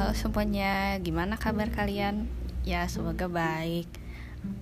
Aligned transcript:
Halo 0.00 0.16
semuanya, 0.16 0.96
gimana 1.04 1.36
kabar 1.36 1.68
kalian? 1.68 2.24
Ya 2.64 2.88
semoga 2.88 3.28
baik 3.28 3.84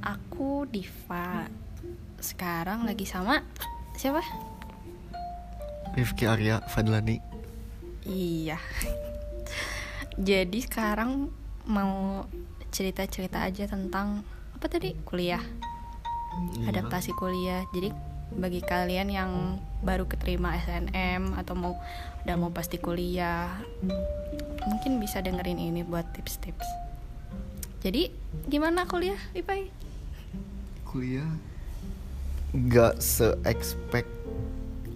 Aku 0.03 0.67
Diva 0.67 1.47
Sekarang 2.19 2.83
lagi 2.83 3.07
sama 3.07 3.47
Siapa? 3.95 4.19
Rifki 5.95 6.27
Arya 6.27 6.59
Fadlani 6.67 7.23
Iya 8.03 8.59
Jadi 10.19 10.59
sekarang 10.59 11.31
mau 11.71 12.27
cerita-cerita 12.75 13.39
aja 13.47 13.71
tentang 13.71 14.27
Apa 14.59 14.67
tadi? 14.67 14.99
Kuliah 15.07 15.47
Iya. 16.59 16.75
Adaptasi 16.75 17.15
kuliah 17.15 17.63
Jadi 17.71 17.95
bagi 18.35 18.59
kalian 18.59 19.07
yang 19.07 19.63
baru 19.87 20.11
keterima 20.11 20.59
SNM 20.59 21.39
atau 21.39 21.55
mau 21.55 21.79
udah 22.27 22.37
mau 22.37 22.51
pasti 22.51 22.83
kuliah 22.83 23.55
mungkin 24.69 25.01
bisa 25.01 25.25
dengerin 25.25 25.57
ini 25.57 25.81
buat 25.81 26.05
tips-tips. 26.13 26.69
Jadi 27.81 28.13
gimana 28.51 28.85
kuliah 28.85 29.19
Ipai? 29.33 29.71
Kuliah 30.83 31.31
Gak 32.51 32.99
se-expect 32.99 34.11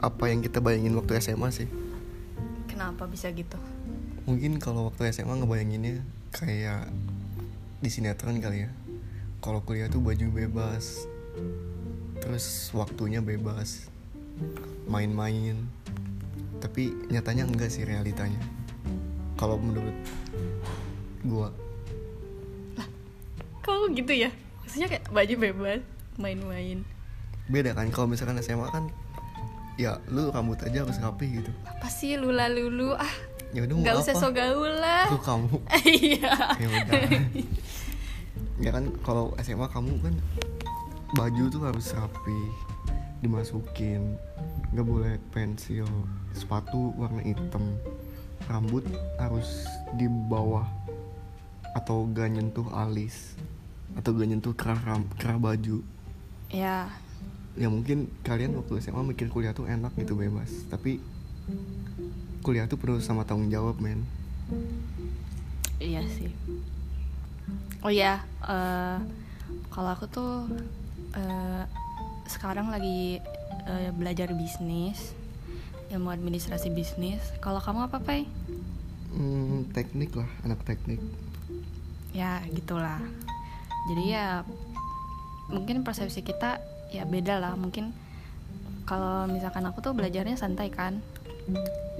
Apa 0.03 0.27
yang 0.33 0.43
kita 0.43 0.59
bayangin 0.59 0.99
waktu 0.99 1.23
SMA 1.23 1.49
sih. 1.55 1.69
Kenapa 2.67 3.07
bisa 3.07 3.31
gitu? 3.31 3.55
Mungkin 4.27 4.59
kalau 4.59 4.91
waktu 4.91 5.15
SMA 5.15 5.41
ngebayanginnya 5.41 6.03
Kayak 6.35 6.91
Di 7.79 7.91
sinetron 7.91 8.43
kali 8.43 8.67
ya. 8.67 8.71
Kalau 9.39 9.63
kuliah 9.63 9.87
tuh 9.87 10.03
baju 10.03 10.27
bebas 10.35 11.07
Terus 12.19 12.75
waktunya 12.75 13.23
bebas 13.23 13.87
Main-main. 14.91 15.55
Tapi 16.59 16.91
nyatanya 17.15 17.47
enggak 17.47 17.71
sih 17.71 17.87
realitanya 17.87 18.62
Kalau 19.43 19.59
menurut 19.59 19.97
Gua. 21.27 21.51
Kok 23.67 23.91
gitu 23.99 24.15
ya? 24.15 24.31
Maksudnya 24.63 24.87
kayak 24.87 25.11
baju 25.11 25.35
bebas 25.39 25.83
main-main. 26.15 26.87
Beda 27.51 27.75
kan 27.75 27.91
kalau 27.91 28.07
misalkan 28.07 28.39
SMA 28.39 28.71
kan 28.71 28.87
Ya 29.81 29.99
lu 30.13 30.29
rambut 30.29 30.61
aja 30.63 30.85
harus 30.85 31.01
rapi 31.01 31.43
gitu. 31.43 31.51
Apa 31.65 31.89
sih 31.89 32.21
lula 32.21 32.47
lulu 32.53 32.93
ah? 32.93 33.09
Ya 33.57 33.65
udah 33.65 33.75
nggak 33.83 33.97
usah 34.05 34.15
so 34.15 34.29
gaul 34.31 34.69
lah. 34.69 35.09
Tuh 35.09 35.19
kamu. 35.19 35.57
Iya. 35.89 36.33
Ya 36.61 36.69
udah. 36.69 37.03
Ya 38.61 38.71
kan 38.71 38.85
kalau 39.03 39.33
SMA 39.41 39.67
kamu 39.73 39.97
kan 40.05 40.15
baju 41.17 41.45
tuh 41.49 41.63
harus 41.65 41.91
rapi 41.97 42.41
dimasukin. 43.25 44.21
Nggak 44.77 44.87
boleh 44.87 45.15
pensil 45.33 45.89
sepatu 46.37 46.93
warna 47.01 47.25
hitam 47.25 47.81
rambut 48.49 48.85
harus 49.19 49.67
di 49.95 50.07
bawah 50.09 50.67
atau 51.73 52.05
gak 52.13 52.29
nyentuh 52.33 52.69
alis 52.73 53.37
atau 53.97 54.13
gak 54.17 54.29
nyentuh 54.29 54.55
kerah 54.57 54.81
ram- 54.85 55.13
kerah 55.17 55.41
baju. 55.41 55.81
Ya. 56.53 56.89
Ya 57.57 57.69
mungkin 57.69 58.09
kalian 58.25 58.57
waktu 58.57 58.81
SMA 58.81 59.05
mikir 59.13 59.29
kuliah 59.29 59.53
tuh 59.53 59.69
enak 59.69 59.93
gitu 59.97 60.17
bebas. 60.17 60.49
Tapi 60.69 61.01
kuliah 62.41 62.69
tuh 62.69 62.81
perlu 62.81 63.01
sama 63.01 63.25
tanggung 63.29 63.53
jawab 63.53 63.77
men. 63.81 64.05
Iya 65.81 66.05
sih. 66.09 66.33
Oh 67.83 67.91
ya 67.93 68.23
eh, 68.47 68.99
kalau 69.73 69.91
aku 69.93 70.07
tuh 70.09 70.33
eh, 71.17 71.65
sekarang 72.29 72.73
lagi 72.73 73.21
eh, 73.69 73.91
belajar 73.93 74.33
bisnis 74.33 75.13
ilmu 75.93 76.09
administrasi 76.09 76.73
bisnis. 76.73 77.21
Kalau 77.45 77.61
kamu 77.61 77.93
apa 77.93 78.01
pai? 78.01 78.25
Hmm, 79.13 79.69
teknik 79.77 80.17
lah 80.17 80.29
anak 80.41 80.65
teknik. 80.65 80.97
Ya 82.17 82.41
gitulah. 82.49 82.97
Jadi 83.93 84.17
ya 84.17 84.41
mungkin 85.53 85.85
persepsi 85.85 86.25
kita 86.25 86.65
ya 86.89 87.05
beda 87.05 87.37
lah. 87.37 87.53
Mungkin 87.61 87.93
kalau 88.89 89.29
misalkan 89.29 89.69
aku 89.69 89.85
tuh 89.85 89.93
belajarnya 89.93 90.41
santai 90.41 90.73
kan. 90.73 91.05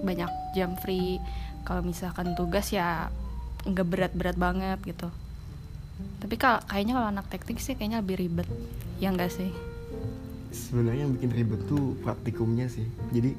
Banyak 0.01 0.57
jam 0.57 0.81
free. 0.81 1.21
Kalau 1.69 1.85
misalkan 1.85 2.33
tugas 2.33 2.73
ya 2.73 3.13
nggak 3.69 3.87
berat-berat 3.87 4.37
banget 4.41 4.81
gitu. 4.89 5.13
Tapi 6.19 6.35
kalau 6.41 6.65
kayaknya 6.65 6.97
kalau 6.97 7.09
anak 7.13 7.27
teknik 7.29 7.61
sih 7.61 7.77
kayaknya 7.77 8.01
lebih 8.01 8.25
ribet. 8.25 8.49
Ya 8.99 9.13
enggak 9.13 9.31
sih? 9.31 9.53
Sebenarnya 10.49 11.05
yang 11.05 11.13
bikin 11.13 11.31
ribet 11.33 11.61
tuh 11.69 11.97
praktikumnya 12.01 12.73
sih. 12.73 12.89
Jadi 13.13 13.37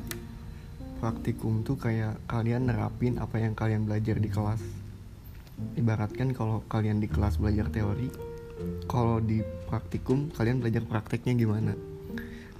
praktikum 1.03 1.67
tuh 1.67 1.75
kayak 1.75 2.15
kalian 2.31 2.71
nerapin 2.71 3.19
apa 3.19 3.35
yang 3.35 3.51
kalian 3.51 3.83
belajar 3.83 4.23
di 4.23 4.31
kelas. 4.31 4.63
Ibaratkan 5.75 6.31
kalau 6.31 6.63
kalian 6.71 7.03
di 7.03 7.11
kelas 7.11 7.43
belajar 7.43 7.67
teori 7.67 8.07
kalau 8.87 9.19
di 9.19 9.43
praktikum 9.67 10.31
kalian 10.31 10.63
belajar 10.63 10.87
prakteknya 10.87 11.35
gimana? 11.35 11.75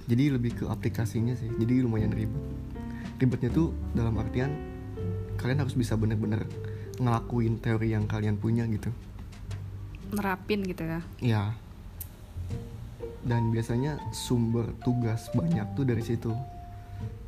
Jadi 0.04 0.28
lebih 0.28 0.60
ke 0.60 0.64
aplikasinya 0.68 1.32
sih 1.32 1.48
jadi 1.56 1.88
lumayan 1.88 2.12
ribet. 2.12 2.44
Ribetnya 3.16 3.48
tuh 3.48 3.72
dalam 3.96 4.12
artian 4.20 4.52
kalian 5.40 5.64
harus 5.64 5.72
bisa 5.72 5.96
bener-bener 5.96 6.44
ngelakuin 7.00 7.64
teori 7.64 7.96
yang 7.96 8.04
kalian 8.04 8.36
punya 8.36 8.68
gitu. 8.68 8.92
Nerapin 10.12 10.68
gitu 10.68 10.84
ya? 10.84 11.00
Ya. 11.24 11.44
Dan 13.24 13.48
biasanya 13.56 13.96
sumber 14.12 14.68
tugas 14.84 15.32
banyak 15.32 15.64
tuh 15.72 15.88
dari 15.88 16.04
situ. 16.04 16.36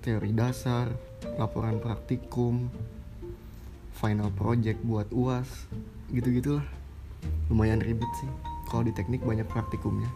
Teori 0.05 0.31
dasar, 0.37 0.93
laporan 1.37 1.81
praktikum, 1.81 2.69
final 3.97 4.28
project 4.34 4.81
buat 4.84 5.09
UAS, 5.12 5.69
gitu-gitulah. 6.12 6.65
Lumayan 7.50 7.81
ribet 7.81 8.09
sih. 8.21 8.31
Kalau 8.69 8.82
di 8.82 8.93
teknik 8.93 9.22
banyak 9.22 9.47
praktikumnya. 9.47 10.10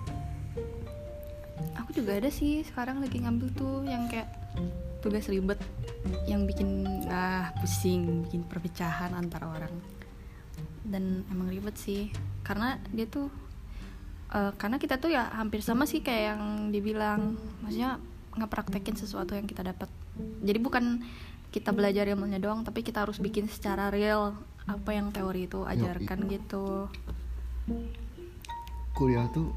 aku 1.90 2.06
juga 2.06 2.22
ada 2.22 2.30
sih 2.30 2.62
sekarang 2.62 3.02
lagi 3.02 3.18
ngambil 3.18 3.50
tuh 3.50 3.82
yang 3.82 4.06
kayak 4.06 4.30
tugas 5.02 5.26
ribet 5.26 5.58
yang 6.22 6.46
bikin 6.46 6.86
ah 7.10 7.50
pusing 7.58 8.22
bikin 8.28 8.46
perpecahan 8.46 9.10
antara 9.10 9.50
orang 9.50 9.74
dan 10.86 11.26
emang 11.34 11.50
ribet 11.50 11.74
sih 11.74 12.14
karena 12.46 12.78
dia 12.94 13.10
tuh 13.10 13.26
eh, 14.30 14.52
karena 14.54 14.78
kita 14.78 15.02
tuh 15.02 15.10
ya 15.10 15.34
hampir 15.34 15.66
sama 15.66 15.82
sih 15.82 15.98
kayak 15.98 16.36
yang 16.36 16.42
dibilang 16.70 17.34
maksudnya 17.58 17.98
ngepraktekin 18.38 18.94
sesuatu 18.94 19.34
yang 19.34 19.46
kita 19.48 19.66
dapat 19.66 19.90
jadi 20.44 20.58
bukan 20.62 21.02
kita 21.50 21.74
belajar 21.74 22.06
ilmunya 22.06 22.38
doang 22.38 22.62
tapi 22.62 22.86
kita 22.86 23.02
harus 23.02 23.18
bikin 23.18 23.50
secara 23.50 23.90
real 23.90 24.38
apa 24.70 24.90
yang 24.94 25.10
teori 25.10 25.50
itu 25.50 25.66
ajarkan 25.66 26.30
gitu. 26.30 26.86
Kuliah 28.94 29.26
tuh 29.34 29.50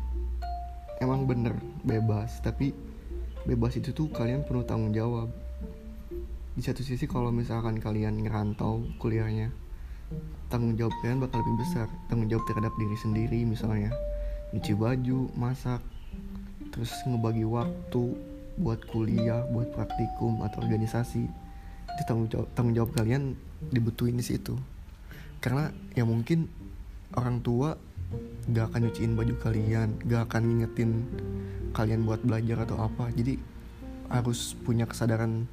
emang 0.97 1.29
bener 1.29 1.53
bebas, 1.85 2.41
tapi 2.41 2.73
bebas 3.45 3.77
itu 3.77 3.93
tuh 3.93 4.09
kalian 4.09 4.41
perlu 4.41 4.65
tanggung 4.65 4.89
jawab. 4.95 5.29
Di 6.53 6.61
satu 6.61 6.85
sisi 6.85 7.09
kalau 7.09 7.33
misalkan 7.33 7.81
kalian 7.81 8.25
ngerantau 8.25 8.85
kuliahnya, 8.97 9.53
tanggung 10.49 10.73
jawab 10.73 10.93
kalian 11.01 11.21
bakal 11.21 11.41
lebih 11.45 11.55
besar. 11.61 11.87
Tanggung 12.09 12.29
jawab 12.29 12.45
terhadap 12.49 12.73
diri 12.77 12.97
sendiri 12.97 13.39
misalnya, 13.45 13.93
nyuci 14.53 14.73
baju, 14.77 15.29
masak, 15.37 15.81
terus 16.73 16.93
ngebagi 17.05 17.45
waktu 17.45 18.32
buat 18.57 18.85
kuliah, 18.89 19.45
buat 19.49 19.73
praktikum 19.73 20.45
atau 20.45 20.61
organisasi. 20.61 21.23
Itu 21.93 22.01
tanggung 22.05 22.29
jawab, 22.29 22.47
tanggung 22.53 22.75
jawab 22.77 22.91
kalian 22.93 23.37
dibutuhin 23.69 24.17
di 24.17 24.25
situ. 24.25 24.57
Karena 25.43 25.69
ya 25.93 26.07
mungkin 26.07 26.47
orang 27.13 27.43
tua 27.43 27.75
gak 28.49 28.73
akan 28.73 28.89
nyuciin 28.89 29.13
baju 29.17 29.35
kalian, 29.41 29.89
gak 30.05 30.29
akan 30.29 30.41
ngingetin 30.47 30.91
kalian 31.73 32.05
buat 32.05 32.21
belajar 32.21 32.65
atau 32.65 32.77
apa. 32.81 33.09
Jadi 33.13 33.37
harus 34.11 34.53
punya 34.61 34.85
kesadaran 34.85 35.49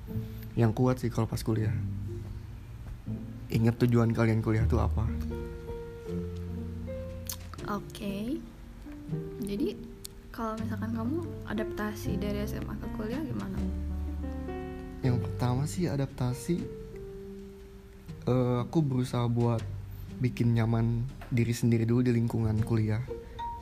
yang 0.58 0.76
kuat 0.76 1.00
sih 1.00 1.08
kalau 1.08 1.24
pas 1.24 1.40
kuliah. 1.40 1.72
Ingat 3.50 3.82
tujuan 3.82 4.14
kalian 4.14 4.44
kuliah 4.44 4.68
tuh 4.68 4.84
apa. 4.84 5.08
Oke. 7.70 8.38
Jadi 9.42 9.74
kalau 10.40 10.56
misalkan 10.56 10.96
kamu 10.96 11.20
adaptasi 11.52 12.16
dari 12.16 12.40
SMA 12.48 12.72
ke 12.72 12.88
kuliah 12.96 13.20
gimana? 13.20 13.60
Yang 15.04 15.28
pertama 15.28 15.68
sih 15.68 15.84
adaptasi. 15.84 16.80
eh, 18.24 18.56
aku 18.64 18.80
berusaha 18.80 19.28
buat 19.28 19.60
bikin 20.16 20.56
nyaman 20.56 21.04
diri 21.28 21.52
sendiri 21.52 21.84
dulu 21.84 22.08
di 22.08 22.16
lingkungan 22.16 22.56
kuliah. 22.64 23.04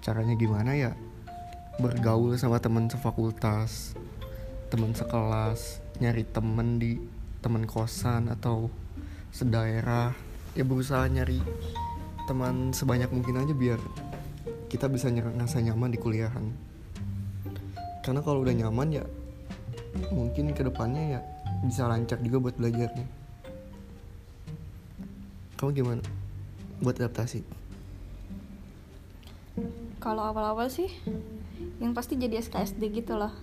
Caranya 0.07 0.39
gimana 0.39 0.79
ya? 0.79 0.95
Bergaul 1.83 2.39
sama 2.39 2.63
teman 2.63 2.87
sefakultas, 2.87 3.99
teman 4.71 4.95
sekelas, 4.95 5.83
nyari 5.99 6.23
temen 6.31 6.79
di 6.79 7.03
teman 7.43 7.67
kosan 7.67 8.31
atau 8.31 8.71
sedaerah. 9.35 10.15
Ya 10.55 10.63
berusaha 10.63 11.11
nyari 11.11 11.43
teman 12.31 12.71
sebanyak 12.71 13.11
mungkin 13.11 13.43
aja 13.43 13.51
biar 13.51 13.83
kita 14.71 14.87
bisa 14.87 15.11
ngerasa 15.11 15.59
nyaman 15.59 15.91
di 15.91 15.99
kuliahan. 15.99 16.68
Karena 18.09 18.25
kalau 18.25 18.41
udah 18.41 18.57
nyaman 18.57 18.89
ya 18.89 19.05
mungkin 20.09 20.57
ke 20.57 20.65
depannya 20.65 21.13
ya 21.13 21.21
bisa 21.61 21.85
lancar 21.85 22.17
juga 22.25 22.49
buat 22.49 22.57
belajarnya. 22.57 23.05
Kamu 25.61 25.71
gimana 25.77 26.01
buat 26.81 26.97
adaptasi? 26.97 27.45
Kalau 30.01 30.25
awal-awal 30.25 30.73
sih 30.73 30.89
yang 31.85 31.93
pasti 31.93 32.17
jadi 32.17 32.41
SKSD 32.41 32.81
gitu 32.97 33.21
loh. 33.21 33.37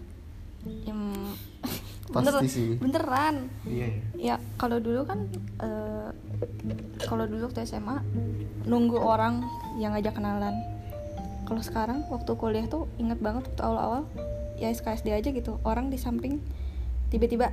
Yang 0.66 1.14
Pasti 2.10 2.26
bener- 2.26 2.50
sih. 2.50 2.70
beneran. 2.82 3.36
Iya 3.70 3.86
ya 3.86 4.02
ya 4.18 4.36
kalau 4.58 4.82
dulu 4.82 5.06
kan 5.06 5.30
eh, 5.62 6.10
kalau 7.06 7.30
dulu 7.30 7.54
waktu 7.54 7.70
SMA 7.70 8.02
nunggu 8.66 8.98
orang 8.98 9.46
yang 9.78 9.94
ngajak 9.94 10.18
kenalan. 10.18 10.58
Kalau 11.46 11.62
sekarang 11.62 12.02
waktu 12.10 12.34
kuliah 12.34 12.66
tuh 12.66 12.90
inget 12.98 13.22
banget 13.22 13.46
waktu 13.46 13.62
awal-awal 13.62 14.10
ya 14.60 14.72
SKSD 14.72 15.12
aja 15.12 15.30
gitu. 15.32 15.60
Orang 15.64 15.92
di 15.92 15.98
samping 16.00 16.40
tiba-tiba 17.12 17.52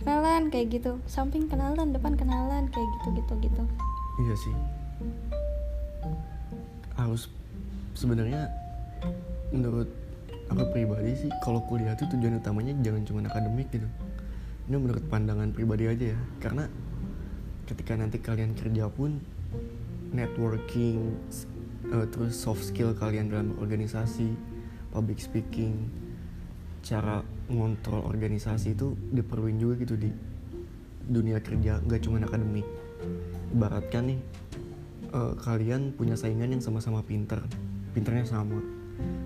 kenalan 0.00 0.48
kayak 0.48 0.82
gitu. 0.82 0.98
Samping 1.06 1.46
kenalan 1.48 1.92
depan 1.94 2.16
kenalan 2.18 2.68
kayak 2.70 2.88
gitu 3.00 3.08
gitu. 3.16 3.34
Gitu 3.48 3.64
iya 4.20 4.34
sih. 4.36 4.54
Harus 6.96 7.32
sebenarnya 7.96 8.48
menurut 9.52 9.88
aku 10.52 10.64
pribadi 10.72 11.16
sih 11.16 11.30
kalau 11.40 11.64
kuliah 11.64 11.96
tuh 11.96 12.08
tujuan 12.12 12.40
utamanya 12.40 12.76
jangan 12.84 13.02
cuma 13.08 13.20
akademik 13.24 13.68
gitu. 13.72 13.88
Ini 14.68 14.76
menurut 14.78 15.04
pandangan 15.08 15.50
pribadi 15.50 15.88
aja 15.88 16.14
ya. 16.14 16.20
Karena 16.38 16.68
ketika 17.66 17.96
nanti 17.96 18.20
kalian 18.20 18.52
kerja 18.52 18.92
pun 18.92 19.16
networking 20.12 21.16
eh, 21.88 22.06
terus 22.12 22.36
soft 22.36 22.62
skill 22.62 22.92
kalian 22.92 23.32
dalam 23.32 23.56
organisasi 23.56 24.51
public 24.92 25.18
speaking 25.18 25.88
cara 26.82 27.22
ngontrol 27.48 28.04
organisasi 28.04 28.74
itu 28.74 28.92
diperluin 29.14 29.56
juga 29.56 29.74
gitu 29.80 29.94
di 29.96 30.10
dunia 31.02 31.38
kerja 31.42 31.82
nggak 31.82 32.00
cuma 32.04 32.22
akademik. 32.22 32.66
Ibaratkan 33.54 34.12
nih 34.12 34.20
eh, 35.10 35.32
kalian 35.40 35.96
punya 35.96 36.14
saingan 36.14 36.52
yang 36.52 36.62
sama-sama 36.62 37.00
pinter 37.02 37.40
pinternya 37.96 38.28
sama. 38.28 38.60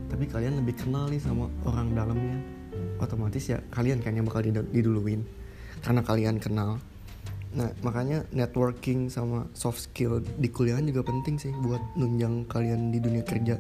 Tapi 0.07 0.25
kalian 0.31 0.63
lebih 0.63 0.79
kenal 0.79 1.11
nih 1.11 1.21
sama 1.21 1.51
orang 1.67 1.93
dalamnya. 1.93 2.39
Otomatis 2.97 3.45
ya 3.51 3.61
kalian 3.73 4.01
yang 4.01 4.25
bakal 4.25 4.41
did- 4.45 4.71
diduluin 4.73 5.25
karena 5.85 6.01
kalian 6.01 6.37
kenal. 6.41 6.81
Nah 7.57 7.73
makanya 7.81 8.25
networking 8.37 9.09
sama 9.09 9.49
soft 9.57 9.89
skill 9.89 10.21
di 10.21 10.53
kuliahan 10.53 10.85
juga 10.85 11.05
penting 11.05 11.41
sih 11.41 11.53
buat 11.65 11.81
nunjang 11.97 12.45
kalian 12.49 12.93
di 12.93 13.01
dunia 13.01 13.25
kerja 13.25 13.57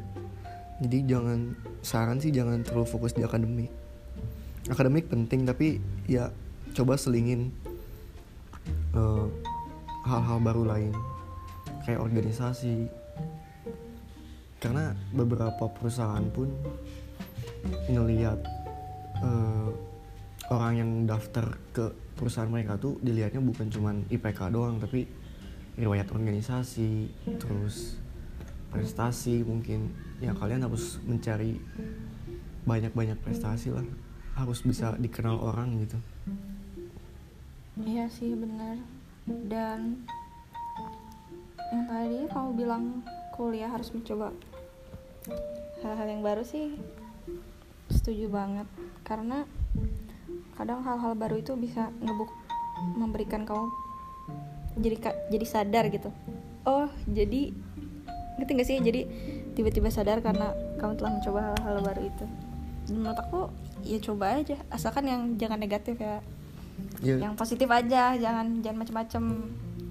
jadi 0.77 1.17
jangan 1.17 1.57
saran 1.81 2.21
sih 2.21 2.29
jangan 2.29 2.61
terlalu 2.61 2.89
fokus 2.89 3.17
di 3.17 3.25
akademik. 3.25 3.73
Akademik 4.69 5.09
penting 5.09 5.49
tapi 5.49 5.81
ya 6.05 6.29
coba 6.77 7.01
selingin 7.01 7.49
eh, 8.93 9.27
hal-hal 10.05 10.39
baru 10.45 10.63
lain. 10.69 10.93
Kayak 11.89 12.05
organisasi. 12.05 12.91
Karena 14.61 14.93
beberapa 15.17 15.71
perusahaan 15.71 16.25
pun 16.29 16.53
ngelihat 17.89 18.39
eh, 19.25 19.71
orang 20.53 20.73
yang 20.77 20.91
daftar 21.09 21.57
ke 21.73 21.89
perusahaan 22.17 22.49
mereka 22.49 22.77
tuh 22.77 23.01
dilihatnya 23.01 23.41
bukan 23.41 23.69
cuman 23.69 24.05
IPK 24.13 24.53
doang 24.53 24.81
tapi 24.81 25.09
riwayat 25.77 26.09
organisasi 26.09 27.13
terus 27.37 28.01
prestasi 28.71 29.43
mungkin 29.47 29.95
ya 30.19 30.35
kalian 30.35 30.67
harus 30.67 30.99
mencari 31.07 31.59
banyak-banyak 32.67 33.19
prestasi 33.23 33.71
lah 33.71 33.87
harus 34.37 34.61
bisa 34.67 34.99
dikenal 34.99 35.39
orang 35.39 35.81
gitu 35.87 35.99
Iya 37.77 38.09
sih 38.09 38.33
benar. 38.33 38.81
Dan 39.29 40.09
yang 41.69 41.85
tadi 41.85 42.25
kamu 42.33 42.51
bilang 42.57 43.05
kuliah 43.37 43.69
harus 43.69 43.93
mencoba 43.93 44.33
hal-hal 45.85 46.09
yang 46.09 46.23
baru 46.25 46.41
sih 46.41 46.79
setuju 47.93 48.33
banget 48.33 48.65
karena 49.05 49.45
kadang 50.57 50.81
hal-hal 50.87 51.13
baru 51.13 51.37
itu 51.37 51.53
bisa 51.59 51.93
ngebuk 52.01 52.33
memberikan 52.97 53.45
kamu 53.45 53.69
jadi 54.81 55.13
jadi 55.29 55.45
sadar 55.45 55.85
gitu. 55.93 56.09
Oh, 56.65 56.89
jadi 57.05 57.53
ngerti 58.37 58.51
gak 58.57 58.69
sih? 58.69 58.79
Jadi 58.81 59.01
tiba-tiba 59.57 59.89
sadar 59.89 60.21
karena 60.21 60.53
kamu 60.77 60.93
telah 61.01 61.13
mencoba 61.17 61.41
hal-hal 61.57 61.77
baru 61.81 62.03
itu. 62.05 62.27
Dan 62.87 62.95
menurut 63.03 63.19
aku 63.19 63.41
ya 63.83 63.99
coba 63.99 64.39
aja. 64.39 64.57
Asalkan 64.71 65.09
yang 65.09 65.21
jangan 65.41 65.59
negatif 65.59 65.97
ya. 65.99 66.21
Ya 67.01 67.17
yang 67.19 67.35
positif 67.35 67.67
aja. 67.73 68.15
Jangan 68.15 68.61
jangan 68.61 68.79
macam-macam 68.85 69.23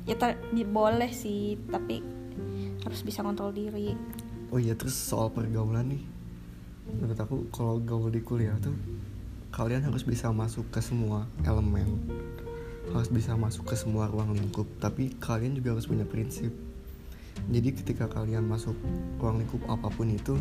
ya 0.05 0.15
ter- 0.15 0.41
di- 0.53 0.69
boleh 0.69 1.09
sih 1.09 1.57
tapi 1.67 2.05
harus 2.85 3.01
bisa 3.01 3.25
kontrol 3.25 3.49
diri. 3.49 3.97
Oh 4.53 4.61
iya 4.61 4.77
terus 4.77 4.93
soal 4.93 5.33
pergaulan 5.33 5.89
nih. 5.89 6.03
Menurut 6.85 7.17
aku 7.17 7.49
kalau 7.49 7.81
gaul 7.81 8.13
di 8.13 8.21
kuliah 8.21 8.53
tuh 8.61 8.77
kalian 9.49 9.81
harus 9.81 10.05
bisa 10.05 10.29
masuk 10.29 10.69
ke 10.69 10.79
semua 10.85 11.25
elemen. 11.41 11.97
Harus 12.93 13.09
bisa 13.09 13.33
masuk 13.33 13.65
ke 13.65 13.75
semua 13.75 14.05
ruang 14.05 14.37
lingkup. 14.37 14.69
Tapi 14.77 15.17
kalian 15.17 15.57
juga 15.57 15.73
harus 15.73 15.89
punya 15.89 16.05
prinsip 16.05 16.53
jadi 17.45 17.69
ketika 17.75 18.09
kalian 18.09 18.49
masuk 18.49 18.73
ruang 19.21 19.43
lingkup 19.43 19.61
apa 19.69 19.87
pun 19.93 20.09
itu 20.09 20.33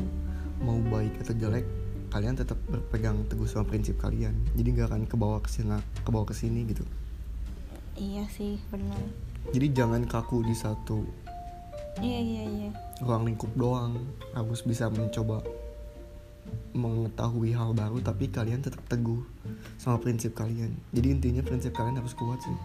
mau 0.65 0.79
baik 0.89 1.21
atau 1.21 1.35
jelek 1.37 1.67
kalian 2.15 2.39
tetap 2.39 2.57
berpegang 2.71 3.27
teguh 3.27 3.51
sama 3.51 3.67
prinsip 3.67 3.99
kalian. 3.99 4.39
Jadi 4.55 4.69
nggak 4.71 4.87
akan 4.87 5.03
kebawa 5.11 5.43
ke 5.43 5.51
sini 5.51 5.83
ke 6.07 6.35
sini 6.35 6.61
gitu. 6.71 6.87
Iya 7.99 8.25
sih 8.31 8.63
benar. 8.71 9.03
Jadi 9.51 9.67
jangan 9.75 10.07
kaku 10.07 10.47
di 10.47 10.55
satu 10.55 11.03
iya 12.03 12.19
iya 12.19 12.43
iya. 12.47 12.71
ruang 13.03 13.27
lingkup 13.27 13.51
doang. 13.59 13.99
Harus 14.31 14.63
bisa 14.63 14.87
mencoba 14.89 15.43
mengetahui 16.75 17.51
hal 17.55 17.75
baru 17.75 17.99
tapi 17.99 18.31
kalian 18.31 18.63
tetap 18.63 18.81
teguh 18.87 19.27
sama 19.77 19.99
prinsip 19.99 20.39
kalian. 20.39 20.71
Jadi 20.95 21.07
intinya 21.11 21.43
prinsip 21.43 21.75
kalian 21.75 21.99
harus 21.99 22.15
kuat 22.15 22.39
sih. 22.47 22.59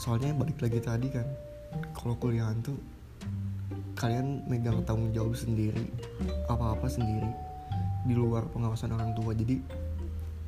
Soalnya 0.00 0.32
balik 0.32 0.56
lagi 0.64 0.80
tadi 0.80 1.12
kan 1.12 1.28
kalau 1.92 2.16
kuliahan 2.16 2.56
tuh 2.64 2.80
kalian 3.96 4.48
megang 4.48 4.80
tanggung 4.88 5.12
jawab 5.12 5.36
sendiri 5.36 5.84
apa-apa 6.48 6.88
sendiri 6.88 7.28
di 8.08 8.14
luar 8.16 8.48
pengawasan 8.48 8.96
orang 8.96 9.12
tua. 9.12 9.36
Jadi 9.36 9.60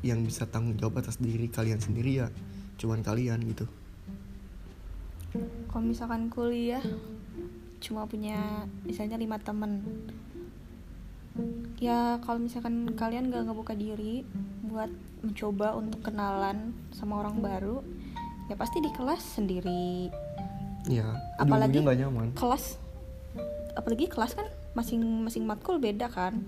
yang 0.03 0.25
bisa 0.25 0.49
tanggung 0.49 0.75
jawab 0.81 1.05
atas 1.05 1.21
diri 1.21 1.47
kalian 1.47 1.79
sendiri 1.79 2.25
ya 2.25 2.29
cuman 2.81 3.05
kalian 3.05 3.39
gitu. 3.47 3.69
Kalau 5.71 5.85
misalkan 5.85 6.29
kuliah 6.29 6.83
cuma 7.81 8.05
punya 8.05 8.67
misalnya 8.85 9.17
lima 9.17 9.39
temen. 9.39 9.81
Ya 11.81 12.21
kalau 12.21 12.41
misalkan 12.41 12.93
kalian 12.93 13.33
gak 13.33 13.49
ngebuka 13.49 13.73
diri 13.73 14.25
buat 14.69 14.93
mencoba 15.23 15.79
untuk 15.79 16.05
kenalan 16.05 16.77
sama 16.93 17.23
orang 17.25 17.41
baru 17.41 17.81
ya 18.51 18.59
pasti 18.59 18.83
di 18.83 18.91
kelas 18.93 19.39
sendiri 19.39 20.11
ya 20.85 21.07
Apalagi- 21.37 21.79
nggak 21.79 21.99
nyaman. 21.99 22.29
kelas 22.35 22.79
apalagi 23.73 24.05
kelas 24.05 24.35
kan 24.35 24.45
masing-masing 24.73 25.45
matkul 25.45 25.77
beda 25.77 26.07
kan. 26.07 26.45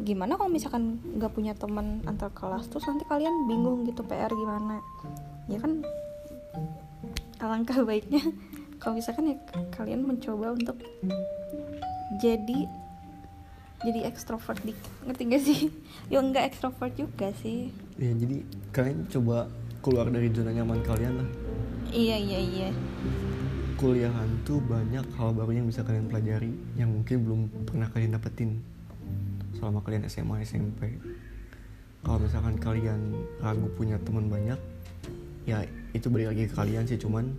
Gimana 0.00 0.34
kalau 0.34 0.48
misalkan 0.48 0.96
nggak 1.12 1.30
punya 1.30 1.52
teman 1.52 2.00
antar 2.04 2.30
kelas 2.30 2.64
terus 2.66 2.86
nanti 2.86 3.04
kalian 3.04 3.44
bingung 3.44 3.84
gitu 3.84 4.00
PR 4.02 4.30
gimana? 4.30 4.80
Ya 5.46 5.58
kan 5.58 5.82
alangkah 7.38 7.80
baiknya 7.88 8.22
kalau 8.78 8.96
misalkan 8.96 9.32
ya 9.32 9.36
kalian 9.70 10.04
mencoba 10.04 10.52
untuk 10.52 10.80
jadi 12.16 12.68
jadi 13.80 14.04
ekstrovert 14.04 14.60
di 14.60 14.72
ngerti 15.04 15.22
gak 15.26 15.42
sih? 15.42 15.60
Ya 16.12 16.18
enggak 16.18 16.48
ekstrovert 16.48 16.92
juga 16.94 17.32
sih. 17.34 17.72
Ya 17.94 18.12
jadi 18.12 18.42
kalian 18.70 19.08
coba 19.08 19.48
keluar 19.80 20.08
dari 20.08 20.28
zona 20.28 20.50
nyaman 20.50 20.80
kalian 20.82 21.14
lah. 21.16 21.28
iya 21.90 22.14
iya 22.14 22.38
iya 22.38 22.68
Kuliahan 23.80 24.44
tuh 24.44 24.60
banyak 24.60 25.08
hal 25.16 25.32
baru 25.32 25.56
yang 25.56 25.64
bisa 25.64 25.80
kalian 25.80 26.04
pelajari 26.12 26.52
yang 26.76 26.92
mungkin 26.92 27.24
belum 27.24 27.40
pernah 27.64 27.88
kalian 27.88 28.12
dapetin 28.12 28.60
selama 29.56 29.80
kalian 29.80 30.04
SMA 30.04 30.44
SMP. 30.44 31.00
Kalau 32.04 32.20
misalkan 32.20 32.60
kalian 32.60 33.00
ragu 33.40 33.72
punya 33.80 33.96
teman 34.04 34.28
banyak, 34.28 34.60
ya 35.48 35.64
itu 35.96 36.12
balik 36.12 36.36
lagi 36.36 36.52
ke 36.52 36.54
kalian 36.60 36.84
sih 36.84 37.00
cuman 37.00 37.32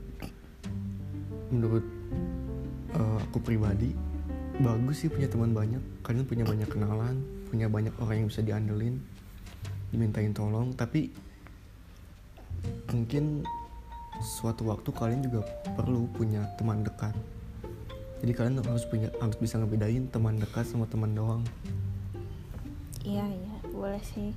menurut 1.54 1.86
eh, 2.98 3.18
aku 3.22 3.38
pribadi 3.38 3.94
bagus 4.66 5.06
sih 5.06 5.14
punya 5.14 5.30
teman 5.30 5.54
banyak. 5.54 6.02
Kalian 6.02 6.26
punya 6.26 6.42
banyak 6.42 6.70
kenalan, 6.74 7.22
punya 7.54 7.70
banyak 7.70 7.94
orang 8.02 8.26
yang 8.26 8.28
bisa 8.34 8.42
diandelin, 8.42 8.98
dimintain 9.94 10.34
tolong, 10.34 10.74
tapi 10.74 11.14
mungkin 12.90 13.46
suatu 14.22 14.70
waktu 14.70 14.90
kalian 14.94 15.26
juga 15.26 15.42
perlu 15.74 16.06
punya 16.14 16.46
teman 16.56 16.86
dekat. 16.86 17.12
Jadi 18.22 18.32
kalian 18.38 18.62
harus 18.62 18.86
punya 18.86 19.10
harus 19.18 19.34
bisa 19.42 19.58
ngebedain 19.58 20.06
teman 20.14 20.38
dekat 20.38 20.70
sama 20.70 20.86
teman 20.86 21.18
doang. 21.18 21.44
Iya 23.02 23.26
iya 23.26 23.56
boleh 23.74 24.02
sih. 24.06 24.30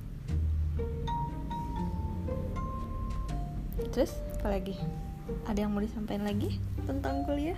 Terus 3.93 4.17
apa 4.41 4.57
lagi? 4.57 4.75
Ada 5.45 5.65
yang 5.65 5.71
mau 5.73 5.85
disampaikan 5.85 6.25
lagi 6.25 6.57
tentang 6.89 7.21
kuliah? 7.29 7.57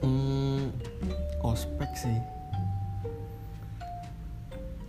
Hmm, 0.00 0.72
ospek 1.44 1.92
sih. 1.92 2.18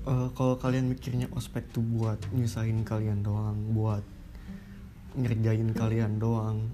Eh, 0.02 0.28
kalau 0.34 0.58
kalian 0.58 0.90
mikirnya 0.90 1.30
ospek 1.36 1.68
tuh 1.70 1.84
buat 1.84 2.18
nyusahin 2.34 2.82
kalian 2.82 3.22
doang, 3.22 3.60
buat 3.76 4.02
ngerjain 5.18 5.72
kalian 5.76 6.20
doang, 6.22 6.72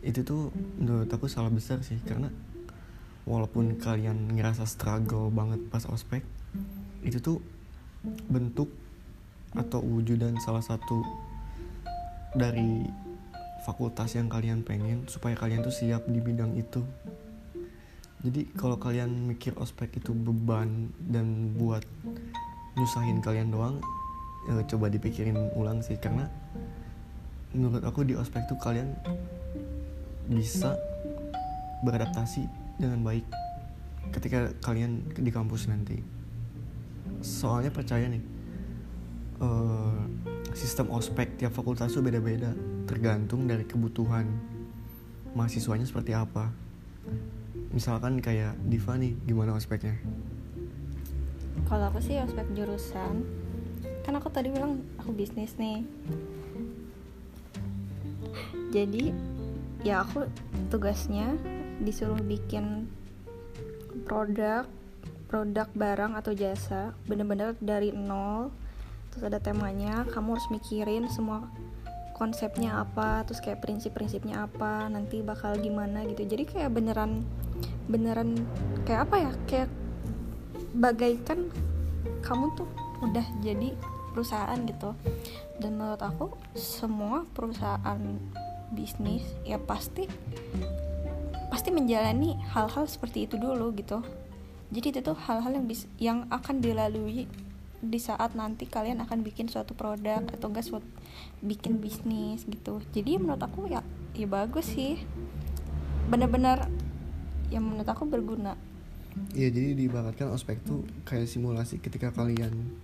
itu 0.00 0.24
tuh 0.24 0.50
menurut 0.80 1.10
aku 1.12 1.28
salah 1.28 1.52
besar 1.52 1.84
sih 1.84 2.00
karena 2.02 2.32
walaupun 3.28 3.76
kalian 3.78 4.32
ngerasa 4.34 4.64
struggle 4.66 5.28
banget 5.30 5.60
pas 5.70 5.84
ospek, 5.86 6.24
itu 7.04 7.20
tuh 7.20 7.38
bentuk 8.26 8.72
atau 9.52 9.82
wujudan 9.82 10.38
salah 10.40 10.62
satu 10.62 11.02
dari 12.32 12.86
fakultas 13.66 14.16
yang 14.16 14.30
kalian 14.30 14.64
pengen 14.64 15.04
supaya 15.10 15.36
kalian 15.36 15.60
tuh 15.60 15.74
siap 15.74 16.06
di 16.08 16.22
bidang 16.22 16.56
itu. 16.56 16.80
Jadi 18.20 18.52
kalau 18.52 18.76
kalian 18.76 19.32
mikir 19.32 19.56
ospek 19.56 19.96
itu 19.96 20.12
beban 20.12 20.92
dan 21.08 21.56
buat 21.56 21.84
nyusahin 22.76 23.24
kalian 23.24 23.52
doang 23.52 23.80
ya 24.48 24.60
coba 24.64 24.88
dipikirin 24.88 25.36
ulang 25.56 25.84
sih 25.84 26.00
karena 26.00 26.28
menurut 27.50 27.82
aku 27.82 28.06
di 28.06 28.14
ospek 28.14 28.46
tuh 28.46 28.58
kalian 28.58 28.94
bisa 30.30 30.78
beradaptasi 31.82 32.46
dengan 32.78 33.02
baik 33.02 33.26
ketika 34.14 34.54
kalian 34.62 35.02
di 35.10 35.30
kampus 35.30 35.66
nanti. 35.66 35.98
Soalnya 37.20 37.74
percaya 37.74 38.06
nih 38.06 38.22
eh, 39.42 40.02
sistem 40.54 40.90
ospek 40.94 41.38
tiap 41.38 41.54
fakultas 41.54 41.90
tuh 41.90 42.02
beda-beda 42.02 42.54
tergantung 42.86 43.46
dari 43.46 43.66
kebutuhan 43.66 44.26
mahasiswanya 45.34 45.86
seperti 45.86 46.14
apa. 46.14 46.50
Misalkan 47.70 48.18
kayak 48.18 48.58
Diva 48.66 48.98
nih 48.98 49.14
gimana 49.26 49.54
ospeknya? 49.54 49.94
Kalau 51.70 51.86
aku 51.86 52.02
sih 52.02 52.18
ospek 52.18 52.50
jurusan 52.54 53.22
kan 54.02 54.14
aku 54.16 54.32
tadi 54.32 54.50
bilang 54.50 54.82
aku 54.98 55.14
bisnis 55.14 55.54
nih 55.54 55.86
jadi 58.70 59.10
ya 59.82 60.06
aku 60.06 60.30
tugasnya 60.70 61.34
disuruh 61.82 62.18
bikin 62.22 62.86
produk 64.06 64.68
produk 65.30 65.70
barang 65.74 66.18
atau 66.18 66.34
jasa 66.34 66.94
bener-bener 67.06 67.54
dari 67.62 67.94
nol. 67.94 68.50
Terus 69.10 69.26
ada 69.26 69.38
temanya 69.42 70.06
kamu 70.10 70.38
harus 70.38 70.48
mikirin 70.50 71.06
semua 71.10 71.46
konsepnya 72.14 72.84
apa 72.84 73.24
terus 73.24 73.40
kayak 73.40 73.64
prinsip-prinsipnya 73.64 74.44
apa 74.44 74.90
nanti 74.90 75.22
bakal 75.22 75.54
gimana 75.58 76.06
gitu. 76.06 76.26
Jadi 76.26 76.46
kayak 76.46 76.74
beneran 76.74 77.26
beneran 77.90 78.42
kayak 78.86 79.10
apa 79.10 79.16
ya 79.18 79.32
kayak 79.46 79.70
bagaikan 80.74 81.50
kamu 82.22 82.54
tuh 82.54 82.68
udah 83.02 83.26
jadi 83.42 83.74
perusahaan 84.14 84.58
gitu. 84.66 84.94
Dan 85.62 85.78
menurut 85.78 86.02
aku 86.02 86.34
semua 86.58 87.26
perusahaan 87.34 87.98
bisnis 88.70 89.26
ya 89.42 89.58
pasti 89.58 90.06
pasti 91.50 91.74
menjalani 91.74 92.38
hal-hal 92.54 92.86
seperti 92.86 93.26
itu 93.26 93.36
dulu 93.36 93.74
gitu. 93.74 94.00
Jadi 94.70 94.86
itu 94.94 95.00
tuh 95.02 95.18
hal-hal 95.18 95.50
yang 95.50 95.66
bis 95.66 95.90
yang 95.98 96.30
akan 96.30 96.62
dilalui 96.62 97.26
di 97.80 97.98
saat 97.98 98.38
nanti 98.38 98.70
kalian 98.70 99.02
akan 99.02 99.26
bikin 99.26 99.50
suatu 99.50 99.74
produk 99.74 100.22
atau 100.30 100.46
enggak 100.46 100.68
suatu 100.68 100.86
bikin 101.42 101.82
bisnis 101.82 102.46
gitu. 102.46 102.78
Jadi 102.94 103.18
menurut 103.18 103.42
aku 103.42 103.66
ya 103.66 103.82
ya 104.14 104.30
bagus 104.30 104.70
sih. 104.70 105.02
Bener-bener 106.06 106.70
yang 107.50 107.66
menurut 107.66 107.88
aku 107.90 108.06
berguna. 108.06 108.54
Iya 109.34 109.50
jadi 109.50 109.74
diibaratkan 109.74 110.30
ospek 110.30 110.62
tuh 110.62 110.86
kayak 111.02 111.26
simulasi 111.26 111.82
ketika 111.82 112.14
kalian 112.14 112.78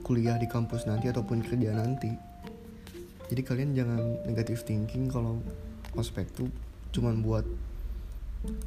kuliah 0.00 0.40
di 0.40 0.48
kampus 0.48 0.88
nanti 0.88 1.12
ataupun 1.12 1.44
kerja 1.44 1.76
nanti. 1.76 2.27
Jadi 3.28 3.40
kalian 3.44 3.70
jangan 3.76 4.00
negatif 4.24 4.64
thinking 4.64 5.12
kalau 5.12 5.40
ospek 5.96 6.28
tuh 6.32 6.48
cuman 6.92 7.20
buat 7.20 7.44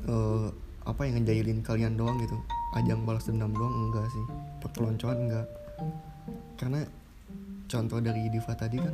eh, 0.06 0.48
apa 0.86 1.01
yang 1.06 1.22
ngejailin 1.22 1.62
kalian 1.65 1.98
doang 1.98 2.22
gitu. 2.22 2.38
Ajang 2.77 3.03
balas 3.03 3.27
dendam 3.27 3.51
doang 3.51 3.89
enggak 3.89 4.08
sih. 4.10 4.25
Perpeloncoan 4.62 5.18
enggak. 5.27 5.48
Karena 6.56 6.86
contoh 7.72 8.03
dari 8.03 8.27
Diva 8.27 8.51
tadi 8.51 8.77
kan 8.77 8.91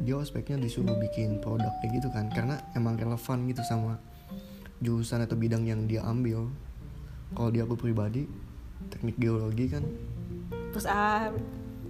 dia 0.00 0.16
ospeknya 0.16 0.56
disuruh 0.56 0.96
bikin 0.96 1.44
produk 1.44 1.70
kayak 1.84 2.00
gitu 2.00 2.08
kan 2.08 2.32
karena 2.32 2.56
emang 2.72 2.96
relevan 2.96 3.44
gitu 3.52 3.60
sama 3.68 4.00
jurusan 4.80 5.20
atau 5.20 5.36
bidang 5.36 5.68
yang 5.68 5.84
dia 5.84 6.00
ambil 6.08 6.48
kalau 7.36 7.52
di 7.52 7.60
aku 7.60 7.76
pribadi 7.76 8.24
teknik 8.88 9.20
geologi 9.20 9.68
kan 9.68 9.84
terus 10.72 10.88
ah 10.88 11.28